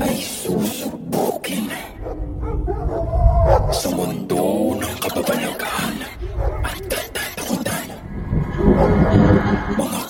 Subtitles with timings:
[0.00, 1.70] Ay susubukin.
[3.74, 5.96] Sa mundo ng kababalaghan
[6.62, 7.86] at katatakutan.
[9.74, 10.00] Mga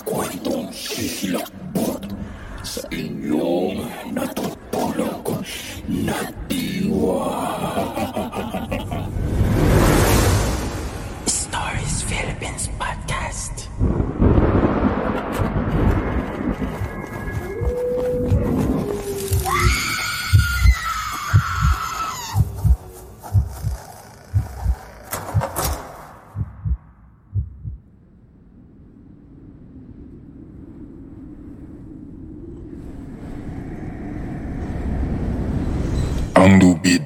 [36.35, 36.99] Ang Lubid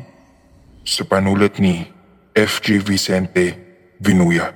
[0.82, 1.86] sa panulat ni
[2.34, 2.82] F.J.
[2.82, 3.46] Vicente
[4.02, 4.50] Vinuya.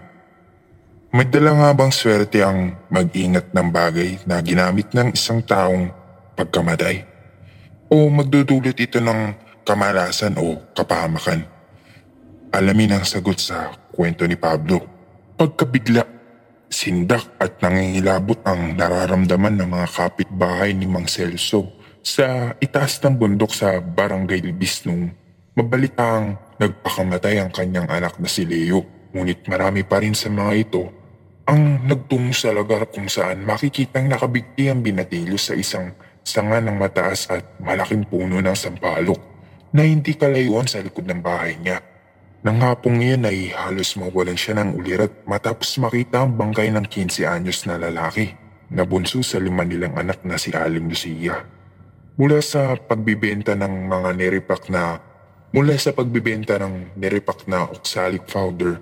[1.14, 5.94] May dala nga bang swerte ang mag-ingat ng bagay na ginamit ng isang taong
[6.34, 7.06] pagkamatay?
[7.94, 11.46] O magdudulot ito ng kamalasan o kapahamakan?
[12.50, 14.82] Alamin ang sagot sa kwento ni Pablo.
[15.38, 16.02] Pagkabigla,
[16.66, 23.56] sindak at nangingilabot ang nararamdaman ng mga kapitbahay ni Mang Celso sa itaas ng bundok
[23.56, 25.16] sa Barangay Libis nung
[25.56, 28.84] mabalitang nagpakamatay ang kanyang anak na si Leo.
[29.16, 30.84] Ngunit marami pa rin sa mga ito
[31.48, 37.32] ang nagtungo sa lugar kung saan makikitang nakabigti ang binatilo sa isang sanga ng mataas
[37.32, 39.20] at malaking puno ng sampalok
[39.72, 41.84] na hindi kalayuan sa likod ng bahay niya.
[42.44, 47.24] Nang hapong iyon ay halos mawalan siya ng ulirat matapos makita ang bangkay ng 15
[47.24, 48.36] anyos na lalaki
[48.68, 51.53] na bunso sa lima nilang anak na si Aling Lucia.
[52.14, 55.02] Mula sa pagbibenta ng mga neripak na
[55.50, 58.78] mula sa pagbibenta ng neripak na oxalic powder,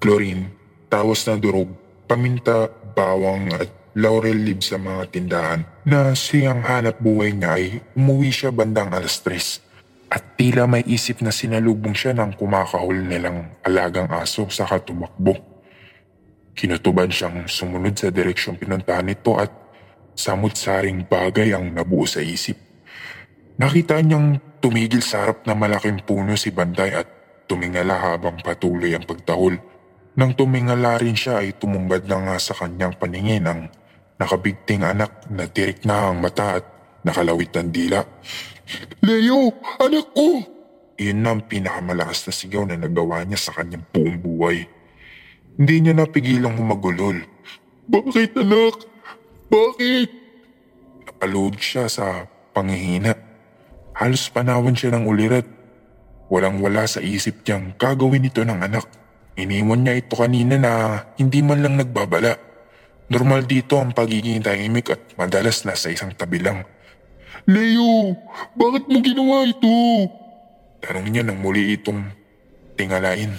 [0.00, 0.48] chlorine,
[0.88, 1.68] tawas na durog,
[2.08, 8.32] paminta, bawang at laurel leaves sa mga tindahan na siyang hanap buhay niya ay umuwi
[8.32, 9.60] siya bandang alas tres
[10.08, 15.36] at tila may isip na sinalubong siya ng kumakahol nilang alagang aso sa katumakbo.
[16.56, 19.52] Kinutuban siyang sumunod sa direksyong pinuntahan nito at
[20.16, 22.69] samut-saring bagay ang nabuo sa isip.
[23.58, 27.08] Nakita niyang tumigil sa harap na malaking puno si Banday at
[27.50, 29.58] tumingala habang patuloy ang pagtahol.
[30.14, 33.72] Nang tumingala rin siya ay tumumbad na nga sa kanyang paningin ang
[34.20, 36.66] nakabigting anak na tirik na ang mata at
[37.02, 38.04] nakalawit ng dila.
[39.00, 39.50] Leo!
[39.80, 40.44] Anak ko!
[41.00, 44.68] Iyon na ang pinakamalakas na sigaw na nagawa niya sa kanyang buong buhay.
[45.56, 47.24] Hindi niya napigilang humagulol.
[47.88, 48.84] Bakit anak?
[49.48, 50.08] Bakit?
[51.08, 53.29] Napaluhod siya sa pangihina.
[54.00, 55.44] Halos panawan siya ng ulirat.
[56.32, 58.88] Walang wala sa isip niyang gagawin ito ng anak.
[59.36, 60.72] Iniwan niya ito kanina na
[61.20, 62.32] hindi man lang nagbabala.
[63.12, 66.64] Normal dito ang pagiging tahimik at madalas nasa isang tabi lang.
[67.44, 68.16] Leo,
[68.56, 70.08] bakit mo ginawa ito?
[70.80, 72.00] Tanong niya nang muli itong
[72.80, 73.36] tingalain.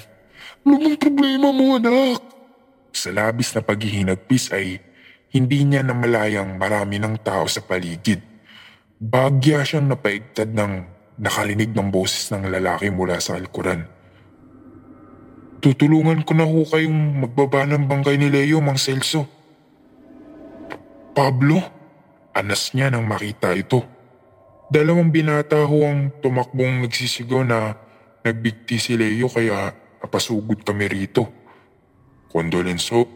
[0.62, 2.22] Ano bang problema mo anak?
[2.94, 4.78] Sa labis na paghihinagpis ay
[5.34, 8.31] hindi niya namalayang marami ng tao sa paligid.
[9.01, 10.74] Bagya siyang napaigtad ng
[11.18, 13.89] nakarinig ng boses ng lalaki mula sa alkuran.
[15.57, 19.25] Tutulungan ko na ho kayong magbaba ng bangkay ni Leo, Mang Celso.
[21.18, 21.57] Pablo?
[22.38, 23.81] Anas niya nang makita ito.
[24.69, 27.74] Dalawang binata ho ang tumakbong nagsisigaw na
[28.21, 31.25] nagbigti si Leo kaya napasugod kami rito.
[32.30, 33.09] Kondolenso,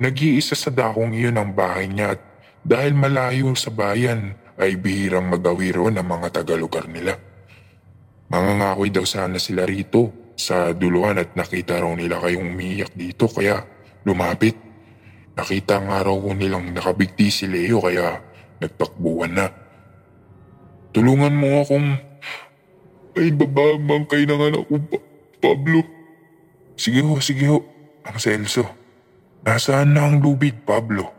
[0.00, 2.20] nag-iisa sa dakong iyon ang bahay niya at
[2.64, 7.16] dahil malayo sa bayan ay bihirang magawi roon ang mga tagalugar nila.
[8.30, 13.64] Mangangakoy daw sana sila rito sa duluhan at nakita raw nila kayong umiiyak dito kaya
[14.04, 14.54] lumapit.
[15.34, 18.20] Nakita nga raw nilang nakabigti si Leo kaya
[18.60, 19.46] nagtakbuhan na.
[20.92, 21.88] Tulungan mo akong
[23.18, 25.06] ay bababang kay ng anak ko, pa-
[25.40, 25.82] Pablo.
[26.76, 27.64] Sige ho, sige ho,
[28.06, 28.64] ang Celso.
[29.40, 31.10] Nasaan na ang lubid, Pablo?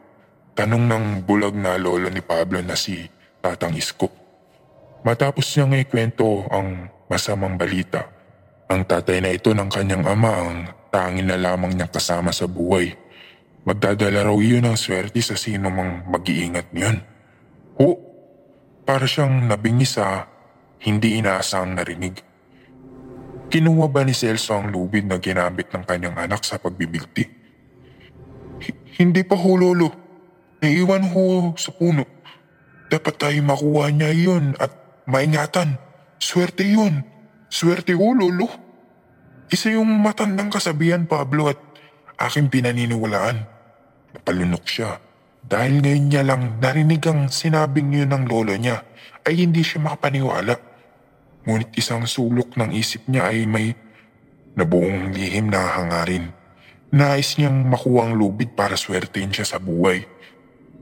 [0.54, 3.02] Tanong ng bulag na lolo ni Pablo na si
[3.42, 4.08] Tatang Isko.
[5.02, 8.06] Matapos niyang ikwento ang masamang balita,
[8.70, 10.52] ang tatay na ito ng kanyang ama ang
[10.94, 12.94] tangin na lamang niyang kasama sa buhay.
[13.66, 17.02] Magdadala raw iyon ng swerte sa sino mang mag-iingat niyon.
[17.82, 17.98] Ho,
[18.86, 20.30] para siyang nabingi sa
[20.86, 22.22] hindi inaasahang narinig.
[23.52, 27.26] Kinuha ba ni Celso ang lubid na ginamit ng kanyang anak sa pagbibigti?
[28.62, 29.90] H- hindi pa ho, Lolo.
[30.62, 32.21] Naiwan ho sa puno.
[32.92, 34.76] Dapat tayo makuha niya iyon at
[35.08, 35.80] maingatan.
[36.20, 37.08] Swerte yun.
[37.48, 38.52] Swerte ho, Lolo.
[39.48, 41.60] Isa yung matandang kasabihan, Pablo, at
[42.20, 43.48] aking pinaniniwalaan.
[44.12, 45.00] Napalunok siya.
[45.42, 48.86] Dahil ngayon niya lang narinig ang sinabing yun ng lolo niya,
[49.26, 50.54] ay hindi siya makapaniwala.
[51.50, 53.74] Ngunit isang sulok ng isip niya ay may
[54.54, 56.30] nabuong lihim na hangarin.
[56.94, 60.06] Nais niyang makuha ang lubid para swertein siya sa buhay.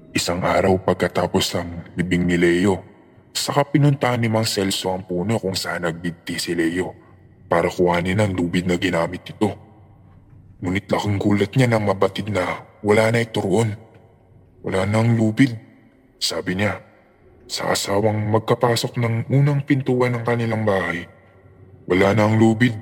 [0.10, 2.82] Isang araw pagkatapos ng libing ni Leo,
[3.30, 6.98] saka pinuntahan ni Mang Celso ang puno kung saan nagbigti si Leo
[7.46, 9.54] para kuhanin ang lubid na ginamit ito.
[10.66, 12.42] Ngunit laking gulat niya nang mabatid na
[12.82, 13.78] wala na ito roon.
[14.66, 15.54] Wala na ang lubid,
[16.18, 16.82] sabi niya.
[17.46, 21.06] Sa asawang magkapasok ng unang pintuan ng kanilang bahay,
[21.86, 22.74] wala na ang lubid.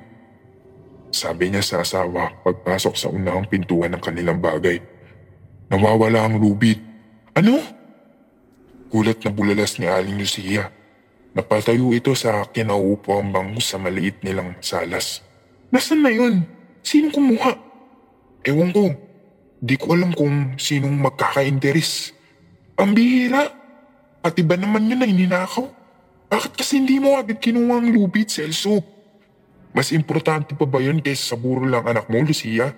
[1.12, 4.80] Sabi niya sa asawa pagpasok sa unang pintuan ng kanilang bagay.
[5.68, 6.87] Nawawala ang lubid.
[7.38, 7.62] Ano?
[8.90, 10.74] Gulat na bulalas ni Aling Lucia.
[11.38, 15.22] Napatayo ito sa kinaupo ang bangus sa maliit nilang salas.
[15.70, 16.42] Nasaan na yun?
[16.82, 17.54] Sinong kumuha?
[18.42, 18.90] Ewan ko.
[19.62, 22.10] Di ko alam kung sinong magkaka-interes.
[22.74, 23.54] Ang bihira.
[24.18, 25.62] Pati ba naman yun ay ninakaw?
[26.34, 28.82] Bakit kasi hindi mo agad kinuha ang lubid, Celso?
[29.78, 32.74] Mas importante pa ba yun kaysa sa buro lang anak mo, Lucia?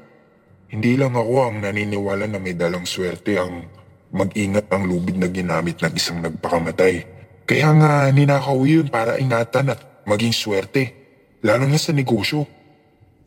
[0.68, 3.79] Hindi lang ako ang naniniwala na may dalang swerte ang
[4.10, 7.06] mag-ingat ang lubid na ginamit ng isang nagpakamatay.
[7.46, 10.94] Kaya nga ninakaw yun para ingatan at maging swerte.
[11.42, 12.46] Lalo na sa negosyo.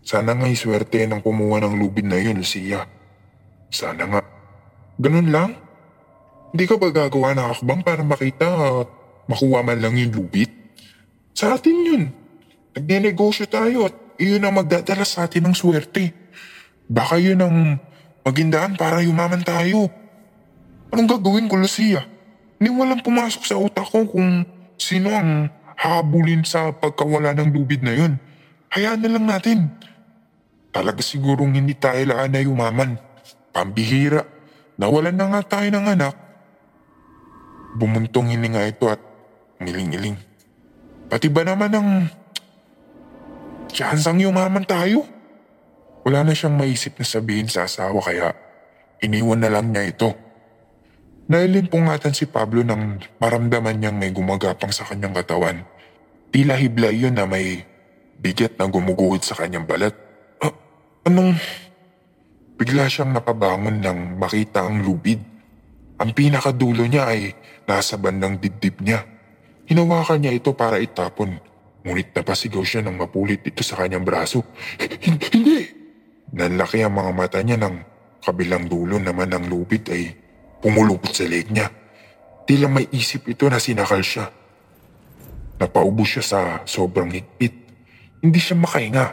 [0.03, 2.83] Sana nga'y swerte ng kumuha ng lubid na yun, Lucia.
[3.71, 4.21] Sana nga.
[4.99, 5.55] Ganun lang?
[6.51, 8.47] Hindi ka ba gagawa ng akbang para makita
[8.83, 8.87] at
[9.25, 10.51] makuha man lang yung lubid?
[11.33, 12.03] Sa atin yun.
[12.75, 16.13] Nagnenegosyo tayo at iyon ang magdadala sa atin ng swerte.
[16.85, 17.79] Baka yun ang
[18.27, 20.02] magindaan para yumaman tayo.
[20.93, 22.05] Anong gagawin ko, Lucia?
[22.61, 24.45] Hindi walang pumasok sa utak ko kung
[24.77, 28.21] sino ang habulin sa pagkawala ng lubid na yun.
[28.69, 29.73] Hayaan na lang natin.
[30.69, 33.01] Talaga sigurong hindi tayo laan na yumaman.
[33.49, 34.21] Pambihira.
[34.77, 36.13] Nawalan na nga tayo ng anak.
[37.73, 39.01] Bumuntong hininga ito at
[39.57, 40.17] ngiling-iling.
[41.09, 41.89] Pati ba naman ang
[43.73, 45.09] tsansang yumaman tayo?
[46.05, 48.37] Wala na siyang maisip na sabihin sa asawa kaya
[49.01, 50.22] iniwan na lang niya ito.
[51.23, 55.63] Nailimpungatan si Pablo nang maramdaman niyang may gumagapang sa kanyang katawan.
[56.35, 57.63] Tila hibla yun na may
[58.19, 59.95] bigat na gumuguhit sa kanyang balat.
[60.43, 60.51] Ah,
[61.07, 61.39] anong...
[62.53, 65.17] Bigla siyang napabangon nang makita ang lubid.
[65.97, 67.33] Ang pinakadulo niya ay
[67.65, 69.01] nasa bandang dibdib niya.
[69.65, 71.41] Hinawakan niya ito para itapon.
[71.81, 74.45] Ngunit napasigaw siya nang mapulit ito sa kanyang braso.
[75.33, 75.65] Hindi!
[76.29, 77.81] Nanlaki ang mga mata niya nang
[78.21, 80.22] kabilang dulo naman ng lubid ay
[80.63, 81.67] pumulupot sa leg niya.
[82.47, 84.31] Tila may isip ito na sinakal siya.
[85.59, 87.51] Napaubo siya sa sobrang higpit.
[88.23, 89.05] Hindi siya makahinga.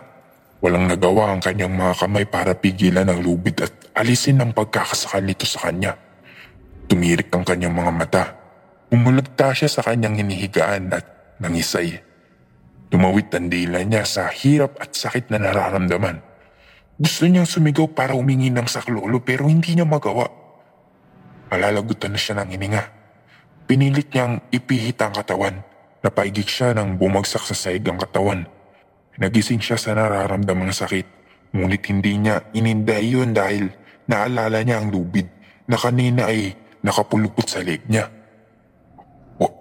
[0.62, 5.42] Walang nagawa ang kanyang mga kamay para pigilan ang lubid at alisin ang pagkakasakal nito
[5.47, 5.99] sa kanya.
[6.87, 8.25] Tumirik ang kanyang mga mata.
[8.90, 11.07] Umulagta siya sa kanyang hinihigaan at
[11.42, 12.02] nangisay.
[12.90, 16.19] Tumawit ang dila niya sa hirap at sakit na nararamdaman.
[16.99, 20.39] Gusto niyang sumigaw para humingi ng saklolo pero hindi niya magawa.
[21.50, 22.83] Malalagutan na siya ng hininga.
[23.66, 25.66] Pinilit niyang ipihit ang katawan.
[25.99, 28.47] Napaigik siya nang bumagsak sa saig ang katawan.
[29.19, 31.07] Nagising siya sa nararamdamang sakit.
[31.50, 33.66] Ngunit hindi niya ininday yun dahil
[34.07, 35.26] naalala niya ang lubid
[35.66, 36.54] na kanina ay
[36.87, 38.07] nakapulupot sa leg niya.
[39.35, 39.59] Wa-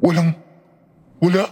[0.00, 0.32] walang,
[1.20, 1.44] wala.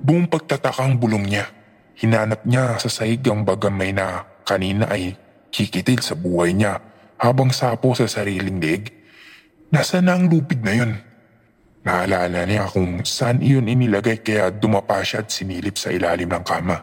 [0.00, 1.52] Buong pagtatakang bulong niya.
[2.00, 5.12] Hinanap niya sa saig ang bagamay na kanina ay
[5.52, 6.89] kikitil sa buhay niya
[7.20, 8.88] habang sapo sa sariling leg.
[9.70, 10.92] Nasaan na ang lupid na yun?
[11.84, 16.80] Naalala niya kung saan iyon inilagay kaya dumapa siya at sinilip sa ilalim ng kama.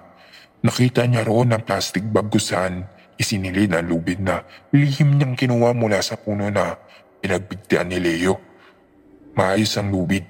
[0.61, 2.85] Nakita niya roon ang plastic bag kung saan
[3.17, 6.77] isinilid ang lubid na lihim niyang kinuha mula sa puno na
[7.21, 8.37] pinagbigtian ni Leo.
[9.37, 10.25] Maayos ang lubid.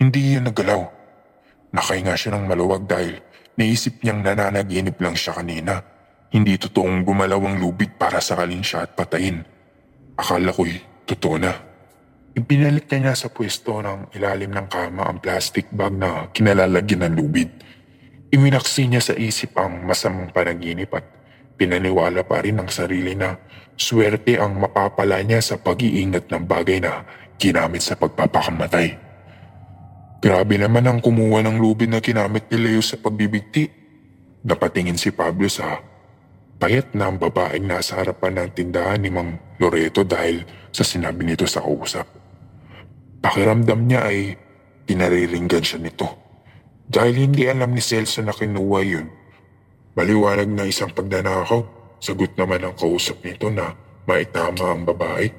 [0.00, 0.82] Hindi iyon nagalaw.
[1.72, 3.20] Nakahinga siya ng maluwag dahil
[3.56, 5.91] naisip niyang nananaginip lang siya kanina.
[6.32, 9.44] Hindi totoong gumalaw ang lubid para sakalin siya at patayin.
[10.16, 11.52] Akala ko'y totoo na.
[12.32, 17.52] Ipinalik niya sa pwesto ng ilalim ng kama ang plastic bag na kinalalagyan ng lubid.
[18.32, 21.04] Iminaksi niya sa isip ang masamang panaginip at
[21.60, 23.36] pinaniwala pa rin ang sarili na
[23.76, 27.04] swerte ang mapapala niya sa pag-iingat ng bagay na
[27.36, 28.96] ginamit sa pagpapakamatay.
[30.24, 33.68] Grabe naman ang kumuha ng lubid na ginamit ni Leo sa pagbibigti.
[34.48, 35.91] Napatingin si Pablo sa
[36.62, 41.42] payat na ang babaeng nasa harapan ng tindahan ni Mang Loreto dahil sa sinabi nito
[41.42, 42.06] sa kausap.
[43.18, 44.38] Pakiramdam niya ay
[44.86, 46.06] pinariringgan siya nito.
[46.86, 49.10] Dahil hindi alam ni Celso na kinuha yun.
[49.98, 51.66] Maliwanag na isang pagnanakaw.
[51.98, 53.74] Sagot naman ang kausap nito na
[54.06, 55.34] maitama ang babae.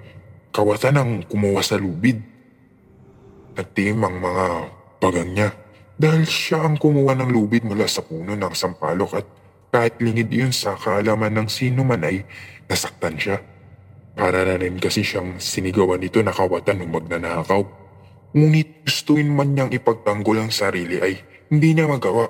[0.51, 2.19] Kawatan ang kumuha sa lubid.
[3.55, 4.45] Nagtim ang mga
[4.99, 5.55] pagang niya
[5.95, 9.25] dahil siya ang kumuha ng lubid mula sa puno ng sampalok at
[9.73, 12.21] kahit lingid yun sa kaalaman ng sino man ay
[12.69, 13.41] nasaktan siya.
[14.13, 17.65] Para na rin kasi siyang sinigawan nito na kawatan ng magnanakaw.
[18.37, 21.17] Ngunit gustuin man niyang ipagtanggol ang sarili ay
[21.49, 22.29] hindi niya magawa.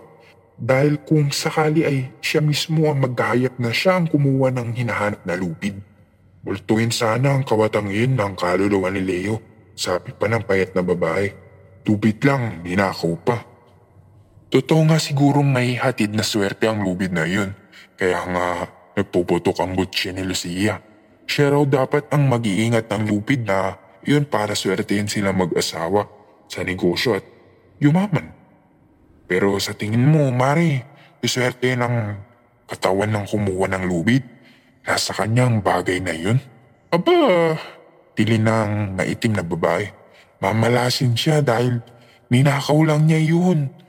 [0.56, 5.36] Dahil kung sakali ay siya mismo ang maghahayag na siya ang kumuha ng hinahanap na
[5.36, 5.84] lupid.
[6.48, 9.44] Bultuin sana ang kawatang yun ng kaluluwa ni Leo.
[9.76, 11.28] Sabi pa ng payat na babae.
[11.84, 13.53] Tubit lang, ninakaw pa.
[14.54, 17.58] Totoo nga sigurong may hatid na swerte ang lubid na yun.
[17.98, 18.48] Kaya nga
[18.94, 20.78] nagpuputok ang butsi ni Lucia.
[21.26, 23.74] Siya raw dapat ang mag-iingat ng lupid na
[24.06, 26.06] yun para swertein sila mag-asawa
[26.46, 27.26] sa negosyo at
[27.82, 28.30] yumaman.
[29.26, 30.78] Pero sa tingin mo, Mari,
[31.26, 32.14] iswerte ng
[32.70, 34.22] katawan ng kumuha ng lubid.
[34.86, 36.38] Nasa kanyang bagay na yun.
[36.94, 37.58] Aba,
[38.14, 39.90] tili ng maitim na babae.
[40.46, 41.82] Mamalasin siya dahil
[42.30, 43.82] ninakaw lang niya yun.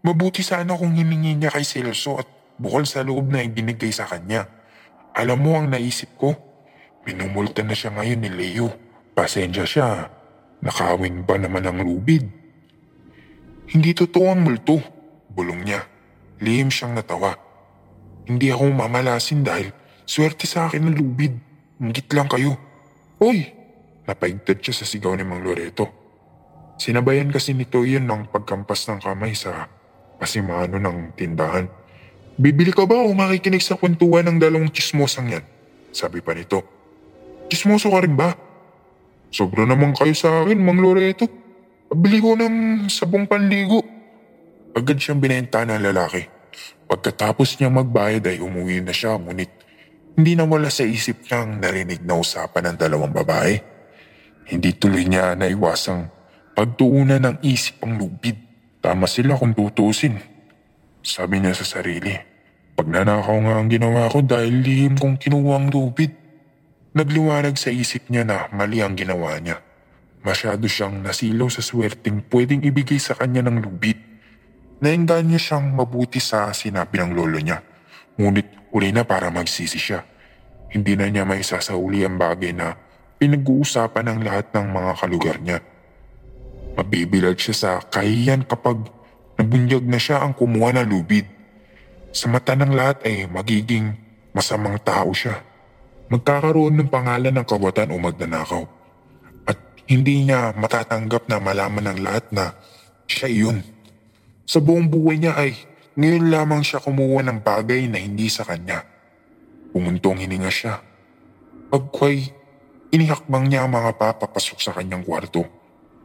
[0.00, 4.48] Mabuti sana kung hiningi niya kay Celso at bukol sa loob na ibinigay sa kanya.
[5.12, 6.32] Alam mo ang naisip ko?
[7.04, 8.72] Minumulta na siya ngayon ni Leo.
[9.12, 10.08] Pasensya siya.
[10.64, 12.24] Nakawin ba naman ang lubid?
[13.68, 14.80] Hindi totoo ang multo.
[15.28, 15.84] Bulong niya.
[16.40, 17.36] Lihim siyang natawa.
[18.24, 19.68] Hindi ako mamalasin dahil
[20.08, 21.36] swerte sa akin ang lubid.
[21.76, 22.56] Ngit lang kayo.
[23.20, 23.52] Hoy!
[24.08, 25.92] Napaigtad siya sa sigaw ni Mang Loreto.
[26.80, 29.68] Sinabayan kasi nito yun ng pagkampas ng kamay sa
[30.20, 31.64] pasimano ng tindahan.
[32.36, 35.44] Bibili ka ba o makikinig sa kwentuhan ng dalawang chismosang yan?
[35.90, 36.60] Sabi pa nito.
[37.48, 38.36] Chismoso ka rin ba?
[39.32, 41.26] Sobra naman kayo sa akin, Mang Loreto.
[41.90, 43.82] Pabili ko ng sabong panligo.
[44.76, 46.22] Agad siyang binenta ng lalaki.
[46.86, 49.50] Pagkatapos niya magbayad ay umuwi na siya ngunit
[50.18, 53.54] hindi na wala sa isip niyang narinig na usapan ng dalawang babae.
[54.50, 56.10] Hindi tuloy niya naiwasang
[56.54, 58.49] pagtuunan ng isip ang lubid.
[58.80, 60.16] Tama sila kung tutuusin.
[61.04, 62.16] Sabi niya sa sarili,
[62.80, 66.16] pagnanakaw nga ang ginawa ko dahil lihim kong kinuha ang lubid.
[66.96, 69.60] Nagliwanag sa isip niya na mali ang ginawa niya.
[70.24, 74.00] Masyado siyang nasilaw sa swerteng pwedeng ibigay sa kanya ng lubid.
[74.80, 77.60] Nainggan niya siyang mabuti sa sinabi ng lolo niya.
[78.16, 80.00] Ngunit uli na para magsisi siya.
[80.72, 82.80] Hindi na niya may sasauli ang bagay na
[83.20, 85.60] pinag-uusapan ng lahat ng mga kalugar niya.
[86.78, 88.86] Mabibilad siya sa kahiyan kapag
[89.40, 91.26] nabunyag na siya ang kumuha ng lubid.
[92.10, 93.94] Sa mata ng lahat ay magiging
[94.34, 95.42] masamang tao siya.
[96.10, 98.62] Magkakaroon ng pangalan ng kawatan o magnanakaw.
[99.46, 102.54] At hindi niya matatanggap na malaman ng lahat na
[103.06, 103.62] siya iyon.
[104.46, 105.54] Sa buong buhay niya ay
[105.94, 108.82] ngayon lamang siya kumuha ng bagay na hindi sa kanya.
[109.70, 110.82] Pumuntong hininga siya.
[111.70, 112.26] Pagkway,
[112.90, 115.59] inihakbang niya ang mga papapasok sa kanyang kwarto.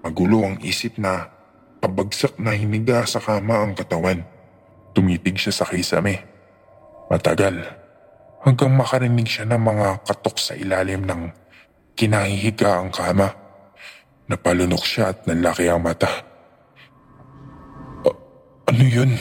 [0.06, 1.34] Magulo ang isip na
[1.82, 4.22] pabagsak na hiniga sa kama ang katawan.
[4.94, 6.22] Tumitig siya sa kisame.
[7.10, 7.66] Matagal.
[8.46, 11.34] Hanggang makarinig siya ng mga katok sa ilalim ng
[11.98, 13.34] kinahihiga ang kama.
[14.30, 16.22] Napalunok siya at nanlaki ang mata.
[18.06, 18.20] "A-
[18.70, 19.18] ano yun?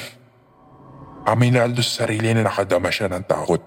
[1.25, 3.65] Aminado sa sarili na nakadama siya ng takot.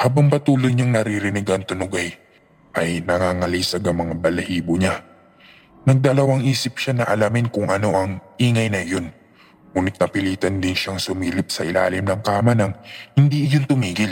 [0.00, 5.17] Habang patuloy niyang naririnig ang tunog ay, nangangalisag ang mga balahibo niya.
[5.86, 9.14] Nagdalawang isip siya na alamin kung ano ang ingay na yun.
[9.76, 12.74] Ngunit napilitan din siyang sumilip sa ilalim ng kama nang
[13.14, 14.10] hindi iyon tumigil.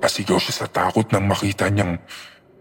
[0.00, 2.00] Pasigaw siya sa takot nang makita niyang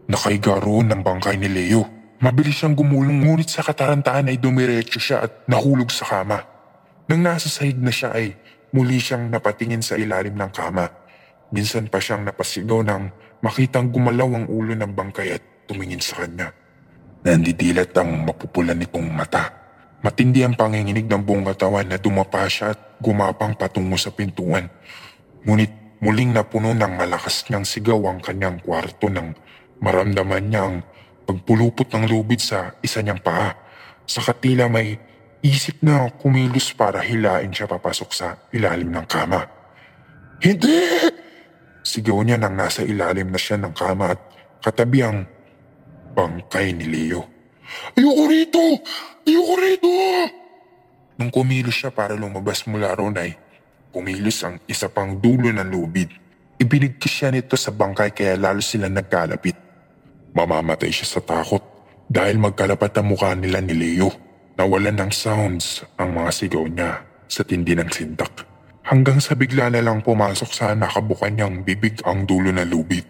[0.05, 1.87] nakaiga roon ng bangkay ni Leo.
[2.23, 6.39] Mabilis siyang gumulong ngunit sa katarantaan ay dumiretso siya at nahulog sa kama.
[7.09, 8.31] Nang nasa sahig na siya ay
[8.71, 10.87] muli siyang napatingin sa ilalim ng kama.
[11.51, 13.11] Minsan pa siyang napasigaw nang
[13.43, 16.62] makitang gumalaw ang ulo ng bangkay at tumingin sa kanya.
[17.23, 19.47] Nandidilat ang mapupulan nitong mata.
[20.03, 24.67] Matindi ang panginginig ng buong katawan na dumapa siya at gumapang patungo sa pintuan.
[25.47, 29.31] Ngunit muling napuno ng malakas niyang sigaw ang kanyang kwarto nang
[29.79, 30.83] maramdaman niya ang
[31.23, 33.55] pagpulupot ng lubid sa isa niyang paa.
[34.03, 34.99] Sa katila may
[35.39, 39.47] isip na kumilos para hilain siya papasok sa ilalim ng kama.
[40.43, 41.07] Hindi!
[41.87, 44.19] Sigaw niya nang nasa ilalim na siya ng kama at
[44.59, 45.23] katabi ang
[46.13, 47.25] bangkay ni Leo.
[47.97, 48.63] Ayoko rito!
[49.25, 49.89] Ayoko rito!
[51.17, 53.33] Nung kumilos siya para lumabas mula roon ay
[53.93, 56.09] kumilos ang isa pang dulo ng lubid.
[56.57, 59.57] Ibinigkis siya nito sa bangkay kaya lalo sila nagkalapit.
[60.33, 61.61] Mamamatay siya sa takot
[62.09, 64.09] dahil magkalapat ang mukha nila ni Leo.
[64.53, 68.45] Nawalan ng sounds ang mga sigaw niya sa tindi ng sintak.
[68.85, 73.05] Hanggang sa bigla na lang pumasok sa nakabukan niyang bibig ang dulo ng lubid.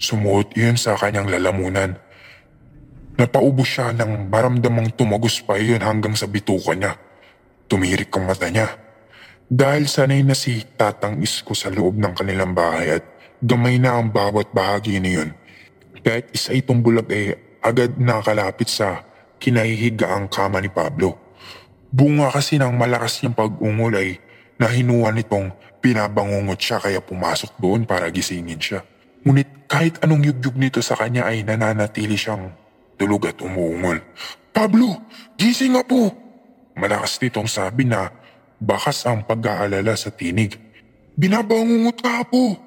[0.00, 1.94] Sumuot iyon sa kanyang lalamunan
[3.14, 6.98] Napaubos siya nang maramdamang tumagos pa iyon hanggang sa bituka niya.
[7.70, 8.74] Tumirik ang mata niya.
[9.46, 13.04] Dahil sanay na si Tatang Isko sa loob ng kanilang bahay at
[13.38, 15.30] gamay na ang bawat bahagi niyon.
[16.02, 19.06] Kahit isa itong bulag ay agad nakalapit sa
[19.38, 21.14] kinahihiga ang kama ni Pablo.
[21.94, 24.18] Bunga kasi ng malakas niyang pag-ungol ay
[24.58, 28.82] nahinuan nitong pinabangungot siya kaya pumasok doon para gisingin siya.
[29.22, 32.63] Ngunit kahit anong yugyug nito sa kanya ay nananatili siyang
[32.94, 34.00] tulog at umuungol.
[34.54, 35.02] Pablo,
[35.34, 36.14] gising nga po!
[36.74, 38.10] Malakas nitong sabi na
[38.58, 40.58] bakas ang pag-aalala sa tinig.
[41.14, 42.58] Binabangungot ka po!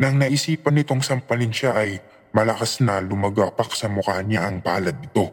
[0.00, 2.00] Nang naisipan nitong sampalin siya ay
[2.32, 5.30] malakas na lumagapak sa mukha niya ang palad nito.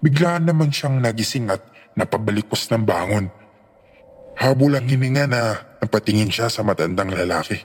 [0.00, 1.60] Bigla naman siyang nagising at
[1.92, 3.28] napabalikos ng bangon.
[4.40, 5.40] Habol ang hininga na
[5.84, 7.60] napatingin siya sa matandang lalaki.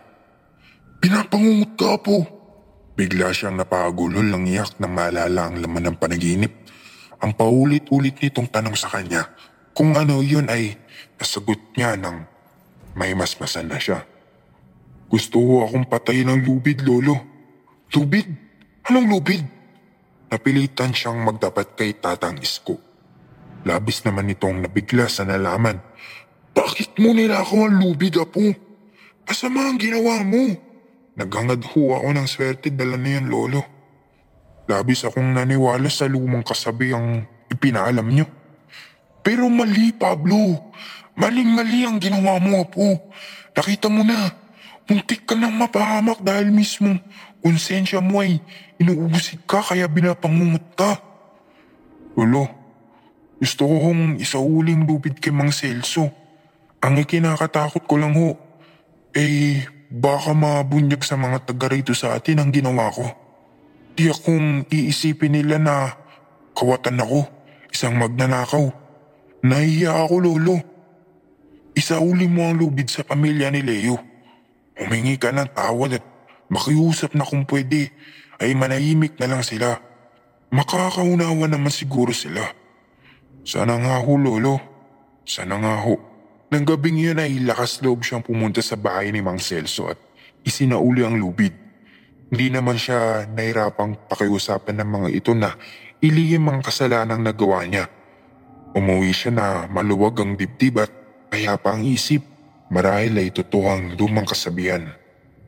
[0.99, 2.34] Pinapangungot ka po!
[2.95, 6.55] Bigla siyang napagulol ng iyak na maalala ang laman ng panaginip.
[7.19, 9.27] Ang paulit-ulit nitong tanong sa kanya
[9.75, 10.79] kung ano yun ay
[11.19, 12.23] nasagot niya ng
[12.95, 14.07] may masmasan na siya.
[15.11, 17.19] Gusto ko akong patayin ng lubid, Lolo.
[17.91, 18.31] Lubid?
[18.87, 19.43] Anong lubid?
[20.31, 22.79] Napilitan siyang magdapat kay Tatang Isko.
[23.67, 25.83] Labis naman itong nabigla sa nalaman.
[26.55, 28.55] Bakit mo nilakaw ang lubid, Apo?
[29.27, 30.64] Masama ang ginawa mo.
[31.15, 33.63] Naghangad ho ako ng swerte dala na yan, Lolo.
[34.67, 38.27] Labis akong naniwala sa lumang kasabi ang ipinaalam niyo.
[39.23, 40.71] Pero mali, Pablo.
[41.15, 43.07] Maling-mali ang ginawa mo, Apo.
[43.55, 44.27] Nakita mo na,
[44.91, 46.99] muntik ka nang mapahamak dahil mismo
[47.39, 48.41] konsensya mo ay
[48.81, 50.99] inuubusig ka kaya binapangungot ka.
[52.19, 52.51] Lolo,
[53.39, 56.11] gusto ko hong isauling lubid kay Mang Celso.
[56.83, 58.35] Ang ikinakatakot ko lang ho,
[59.15, 59.63] eh
[59.95, 63.07] baka mabunyag sa mga taga rito sa atin ang ginawa ko.
[63.95, 65.95] Di akong iisipin nila na
[66.51, 67.23] kawatan ako,
[67.71, 68.67] isang magnanakaw.
[69.47, 70.57] Nahiya ako, Lolo.
[71.75, 73.95] Isauli mo ang lubid sa pamilya ni Leo.
[74.75, 76.05] Humingi ka ng tawad at
[76.51, 77.95] makiusap na kung pwede
[78.43, 79.79] ay manahimik na lang sila.
[80.51, 82.43] Makakaunawa naman siguro sila.
[83.47, 84.59] Sana nga ho, Lolo.
[85.23, 86.14] Sana nga ho.
[86.55, 89.99] Nang gabing yun ay lakas loob siyang pumunta sa bahay ni Mang Celso at
[90.47, 91.51] isinauli ang lubid.
[92.31, 95.51] Hindi naman siya nahirapang pakiusapan ng mga ito na
[95.99, 97.91] ilihim ang kasalanang nagawa niya.
[98.71, 100.87] Umuwi siya na maluwag ang dibdib at
[101.27, 102.23] payapa ang isip.
[102.71, 104.95] Marahil ay totoo ang lumang kasabihan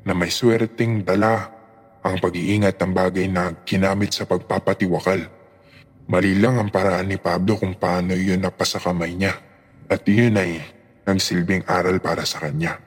[0.03, 1.55] na may swerteng dala
[2.03, 5.23] ang pag-iingat ng bagay na ginamit sa pagpapatiwakal.
[6.11, 9.39] Mali lang ang paraan ni Pablo kung paano iyon napasa kamay niya
[9.87, 10.75] at iyon ay
[11.07, 12.86] nagsilbing aral para sa kanya.